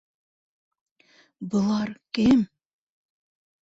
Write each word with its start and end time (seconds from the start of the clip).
Былар... 1.53 1.95
кем?! 2.19 2.45